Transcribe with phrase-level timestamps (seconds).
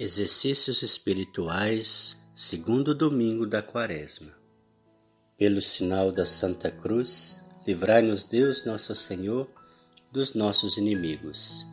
[0.00, 4.32] Exercícios espirituais, segundo domingo da Quaresma.
[5.36, 9.50] Pelo sinal da Santa Cruz, livrai-nos Deus nosso Senhor
[10.12, 11.66] dos nossos inimigos.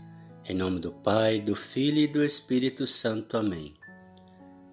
[0.43, 3.38] Em nome do Pai, do Filho e do Espírito Santo.
[3.38, 3.75] Amém.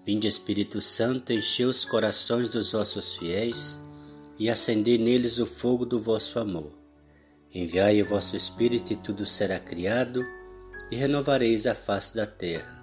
[0.03, 3.77] Vinde Espírito Santo, enchei os corações dos vossos fiéis
[4.39, 6.73] e acendei neles o fogo do vosso amor.
[7.53, 10.25] Enviai o vosso Espírito e tudo será criado
[10.89, 12.82] e renovareis a face da terra.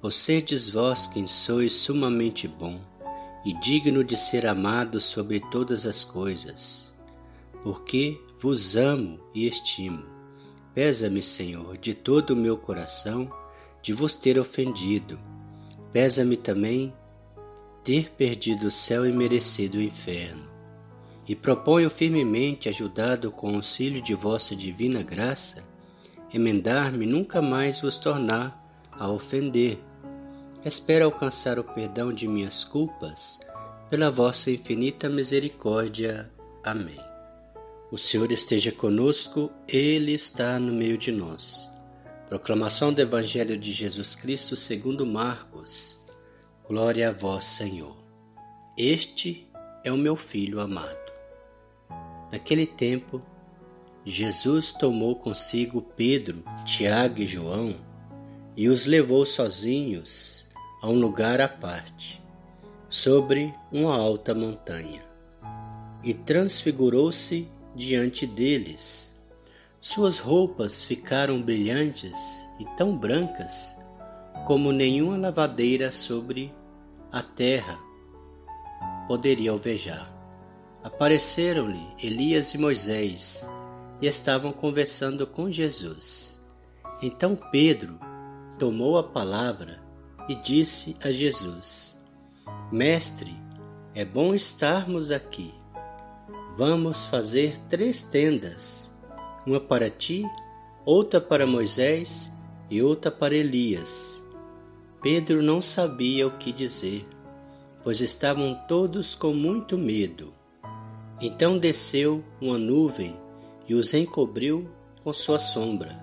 [0.00, 2.80] Possedes vós quem sois sumamente bom
[3.44, 6.94] e digno de ser amado sobre todas as coisas,
[7.64, 10.04] porque vos amo e estimo.
[10.72, 13.28] Pesa-me, Senhor, de todo o meu coração
[13.82, 15.18] de vos ter ofendido.
[15.90, 16.94] Pesa-me também
[17.82, 20.48] ter perdido o céu e merecido o inferno.
[21.26, 25.64] E proponho firmemente, ajudado com o auxílio de vossa divina graça,
[26.32, 29.87] emendar-me nunca mais vos tornar a ofender
[30.68, 33.40] Espero alcançar o perdão de minhas culpas
[33.88, 36.30] pela vossa infinita misericórdia.
[36.62, 37.00] Amém.
[37.90, 41.66] O Senhor esteja conosco, Ele está no meio de nós.
[42.26, 45.98] Proclamação do Evangelho de Jesus Cristo segundo Marcos.
[46.68, 47.96] Glória a vós, Senhor.
[48.76, 49.48] Este
[49.82, 51.12] é o meu filho amado.
[52.30, 53.22] Naquele tempo,
[54.04, 57.74] Jesus tomou consigo Pedro, Tiago e João
[58.54, 60.46] e os levou sozinhos
[60.80, 62.22] a um lugar à parte,
[62.88, 65.02] sobre uma alta montanha,
[66.02, 69.14] e transfigurou-se diante deles.
[69.80, 73.76] Suas roupas ficaram brilhantes e tão brancas
[74.46, 76.52] como nenhuma lavadeira sobre
[77.12, 77.78] a terra
[79.06, 80.12] poderia alvejar.
[80.82, 83.48] Apareceram-lhe Elias e Moisés
[84.00, 86.38] e estavam conversando com Jesus.
[87.02, 87.98] Então Pedro
[88.58, 89.87] tomou a palavra
[90.28, 91.96] e disse a Jesus:
[92.70, 93.34] Mestre,
[93.94, 95.52] é bom estarmos aqui.
[96.56, 98.94] Vamos fazer três tendas:
[99.46, 100.24] uma para ti,
[100.84, 102.30] outra para Moisés
[102.70, 104.22] e outra para Elias.
[105.00, 107.06] Pedro não sabia o que dizer,
[107.82, 110.32] pois estavam todos com muito medo.
[111.20, 113.16] Então desceu uma nuvem
[113.68, 114.68] e os encobriu
[115.02, 115.98] com sua sombra.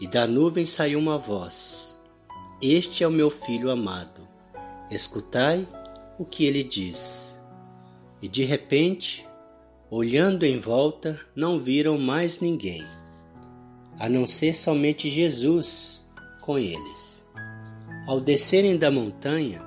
[0.00, 2.01] E da nuvem saiu uma voz:
[2.62, 4.20] este é o meu filho amado.
[4.88, 5.66] Escutai
[6.16, 7.36] o que ele diz.
[8.22, 9.26] E de repente,
[9.90, 12.86] olhando em volta, não viram mais ninguém,
[13.98, 16.06] a não ser somente Jesus
[16.40, 17.28] com eles.
[18.06, 19.60] Ao descerem da montanha,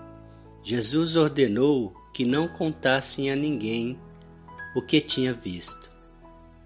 [0.63, 3.99] Jesus ordenou que não contassem a ninguém
[4.73, 5.89] o que tinha visto,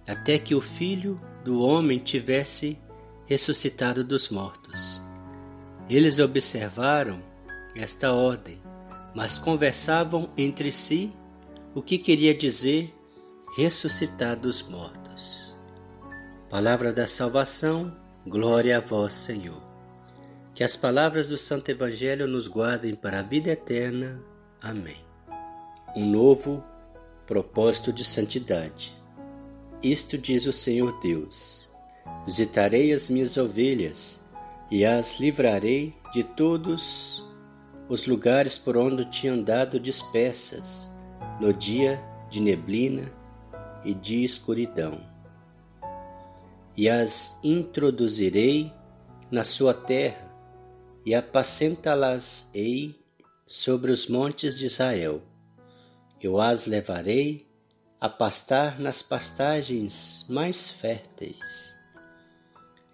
[0.07, 2.78] até que o filho do homem tivesse
[3.25, 5.09] ressuscitado dos mortos.
[5.90, 7.20] Eles observaram
[7.76, 8.62] esta ordem,
[9.16, 11.12] mas conversavam entre si
[11.74, 12.94] o que queria dizer
[13.58, 15.52] ressuscitar dos mortos.
[16.48, 17.96] Palavra da salvação,
[18.28, 19.62] glória a vós, Senhor.
[20.54, 24.22] Que as palavras do Santo Evangelho nos guardem para a vida eterna.
[24.62, 25.04] Amém.
[25.96, 26.64] Um novo
[27.26, 28.96] propósito de santidade.
[29.82, 31.68] Isto diz o Senhor Deus:
[32.26, 34.22] Visitarei as minhas ovelhas
[34.72, 37.25] e as livrarei de todos
[37.88, 40.90] os lugares por onde tinham andado dispersas
[41.41, 43.12] no dia de neblina
[43.84, 45.00] e de escuridão.
[46.78, 48.72] E as introduzirei
[49.31, 50.29] na sua terra
[51.06, 52.96] e apacentá-las-ei
[53.47, 55.22] sobre os montes de Israel.
[56.22, 57.47] Eu as levarei
[57.99, 61.78] a pastar nas pastagens mais férteis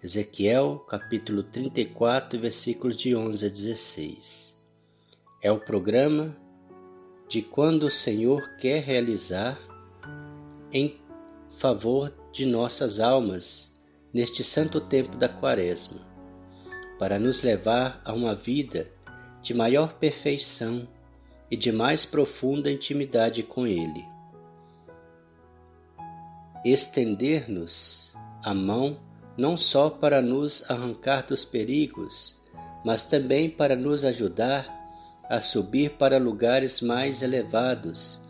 [0.06, 4.56] Ezequiel capítulo 34, versículos de 11 a 16.
[5.42, 6.36] É o programa
[7.28, 9.58] de quando o Senhor quer realizar
[10.72, 10.96] em
[11.50, 13.76] favor de nossas almas
[14.14, 16.06] neste santo tempo da Quaresma,
[17.00, 18.88] para nos levar a uma vida
[19.42, 20.86] de maior perfeição
[21.50, 24.06] e de mais profunda intimidade com Ele.
[26.64, 28.14] Estender-nos
[28.44, 29.04] a mão
[29.36, 32.36] não só para nos arrancar dos perigos,
[32.84, 34.74] mas também para nos ajudar
[35.28, 38.20] a subir para lugares mais elevados,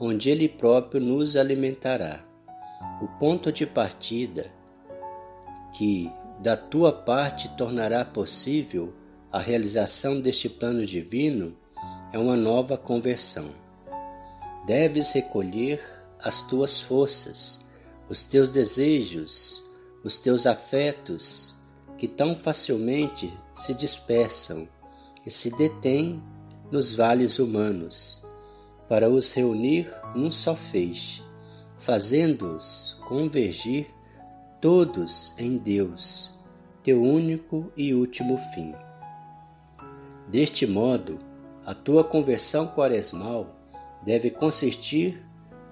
[0.00, 2.24] onde Ele próprio nos alimentará.
[3.00, 4.50] O ponto de partida
[5.76, 6.10] que
[6.40, 8.94] da tua parte tornará possível
[9.30, 11.54] a realização deste plano divino
[12.12, 13.50] é uma nova conversão.
[14.66, 15.82] Deves recolher
[16.18, 17.60] as tuas forças,
[18.08, 19.62] os teus desejos,
[20.06, 21.56] os teus afetos,
[21.98, 24.68] que tão facilmente se dispersam
[25.26, 26.22] e se detêm
[26.70, 28.24] nos vales humanos,
[28.88, 31.24] para os reunir num só feixe,
[31.76, 33.88] fazendo-os convergir
[34.60, 36.30] todos em Deus,
[36.84, 38.72] teu único e último fim.
[40.28, 41.18] Deste modo,
[41.64, 43.56] a tua conversão quaresmal
[44.04, 45.20] deve consistir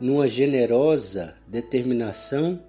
[0.01, 2.61] numa generosa determinação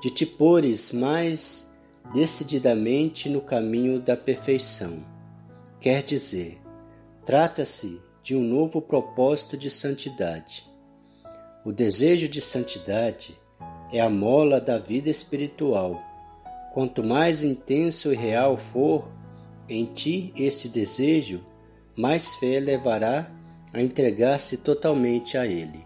[0.00, 1.70] de te pores mais
[2.14, 5.04] decididamente no caminho da perfeição.
[5.80, 6.60] Quer dizer,
[7.24, 10.68] trata-se de um novo propósito de santidade.
[11.64, 13.38] O desejo de santidade
[13.92, 16.00] é a mola da vida espiritual.
[16.72, 19.10] Quanto mais intenso e real for
[19.68, 21.44] em ti esse desejo,
[21.96, 23.30] mais fé levará
[23.72, 25.84] a entregar-se totalmente a ele.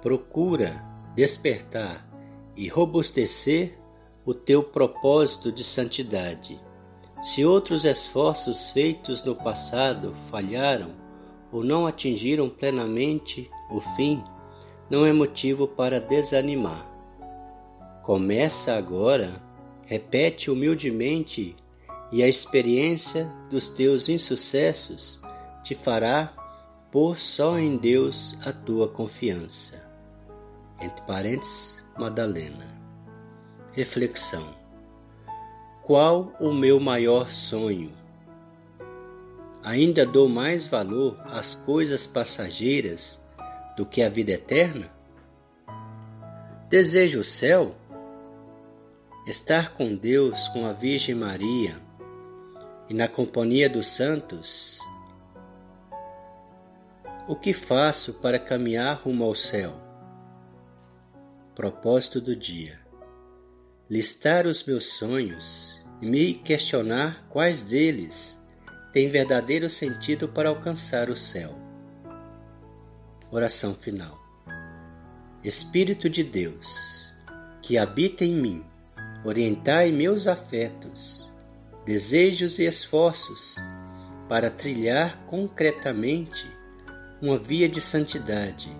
[0.00, 0.82] Procura
[1.14, 2.13] despertar
[2.56, 3.78] e robustecer
[4.24, 6.60] o teu propósito de santidade.
[7.20, 10.90] Se outros esforços feitos no passado falharam
[11.52, 14.22] ou não atingiram plenamente o fim,
[14.90, 16.90] não é motivo para desanimar.
[18.02, 19.42] Começa agora,
[19.86, 21.56] repete humildemente
[22.12, 25.20] e a experiência dos teus insucessos
[25.62, 26.32] te fará
[26.90, 29.90] pôr só em Deus a tua confiança.
[30.80, 32.66] Entre parênteses, Madalena.
[33.72, 34.54] Reflexão:
[35.82, 37.92] Qual o meu maior sonho?
[39.62, 43.20] Ainda dou mais valor às coisas passageiras
[43.76, 44.90] do que à vida eterna?
[46.68, 47.74] Desejo o céu?
[49.26, 51.76] Estar com Deus, com a Virgem Maria
[52.88, 54.78] e na companhia dos santos?
[57.26, 59.83] O que faço para caminhar rumo ao céu?
[61.54, 62.84] Propósito do dia
[63.88, 68.36] listar os meus sonhos e me questionar quais deles
[68.92, 71.54] têm verdadeiro sentido para alcançar o céu.
[73.30, 74.18] Oração final.
[75.44, 77.12] Espírito de Deus,
[77.62, 78.64] que habita em mim,
[79.24, 81.30] orientai meus afetos,
[81.84, 83.56] desejos e esforços
[84.28, 86.46] para trilhar concretamente
[87.22, 88.72] uma via de santidade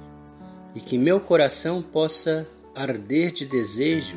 [0.75, 4.17] e que meu coração possa arder de desejo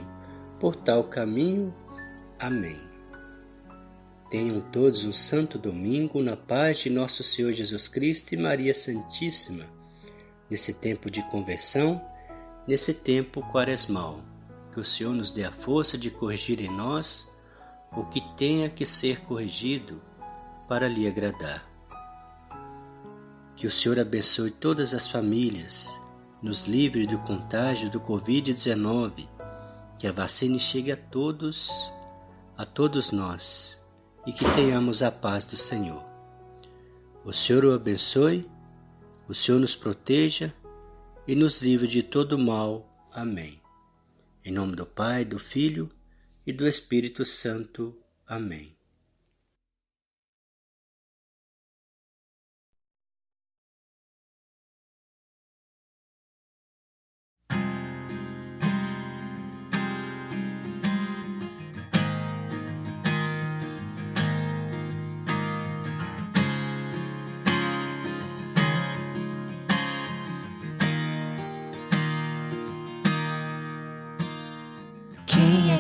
[0.60, 1.74] por tal caminho.
[2.40, 2.80] Amém.
[4.30, 9.66] Tenham todos um santo domingo na paz de nosso Senhor Jesus Cristo e Maria Santíssima,
[10.50, 12.02] nesse tempo de conversão,
[12.68, 14.22] nesse tempo quaresmal.
[14.72, 17.28] Que o Senhor nos dê a força de corrigir em nós
[17.96, 20.02] o que tenha que ser corrigido
[20.68, 21.66] para lhe agradar.
[23.56, 25.90] Que o Senhor abençoe todas as famílias,
[26.42, 29.28] nos livre do contágio do Covid-19
[29.98, 31.92] que a vacina chegue a todos,
[32.56, 33.82] a todos nós
[34.26, 36.06] e que tenhamos a paz do Senhor.
[37.26, 38.50] O Senhor o abençoe,
[39.28, 40.54] o Senhor nos proteja
[41.28, 42.88] e nos livre de todo mal.
[43.12, 43.60] Amém.
[44.46, 45.90] Em nome do Pai, do Filho
[46.46, 47.98] e do Espírito Santo.
[48.26, 48.77] Amém.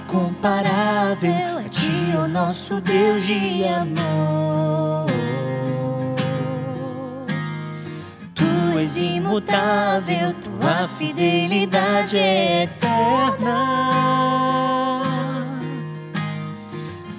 [0.07, 5.05] Incomparável a ti, o nosso Deus de amor.
[8.33, 13.83] Tu és imutável, tua fidelidade é eterna.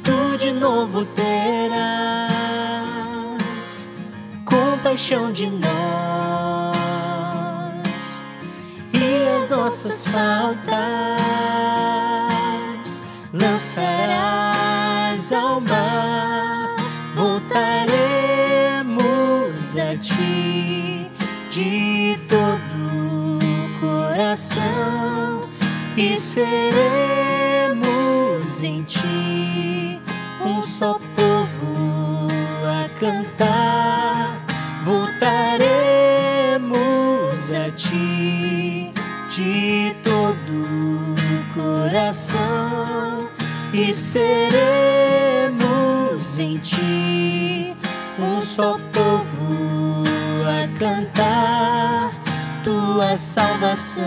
[0.02, 1.28] Tu de novo terás
[4.46, 5.68] compaixão de nós
[8.94, 11.87] e as nossas faltas
[13.32, 16.76] lançarás ao mar,
[17.14, 17.78] voltaremos
[19.76, 21.10] a ti.
[21.50, 25.48] De todo o coração
[25.96, 26.52] e seremos
[28.62, 29.98] em ti.
[30.44, 32.28] Um só povo
[32.98, 33.87] cantar,
[43.88, 45.48] e seremos
[46.38, 47.74] em ti
[48.18, 50.04] um só povo
[50.46, 52.12] a cantar
[52.62, 54.04] tua salvação.